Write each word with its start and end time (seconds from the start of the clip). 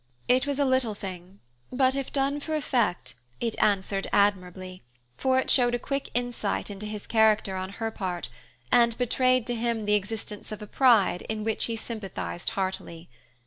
It 0.27 0.47
was 0.47 0.57
a 0.57 0.65
little 0.65 0.95
thing, 0.95 1.41
but 1.71 1.93
if 1.93 2.11
done 2.11 2.39
for 2.39 2.55
effect, 2.55 3.13
it 3.39 3.55
answered 3.61 4.07
admirably, 4.11 4.81
for 5.15 5.37
it 5.37 5.51
showed 5.51 5.75
a 5.75 5.77
quick 5.77 6.09
insight 6.15 6.71
into 6.71 6.87
his 6.87 7.05
character 7.05 7.55
on 7.55 7.69
her 7.73 7.91
part, 7.91 8.27
and 8.71 8.97
betrayed 8.97 9.45
to 9.45 9.53
him 9.53 9.85
the 9.85 9.93
existence 9.93 10.51
of 10.51 10.59
a 10.63 10.65
pride 10.65 11.21
in 11.29 11.43
which 11.43 11.65
he 11.65 11.75
sympathized 11.75 12.49
heartily. 12.57 13.09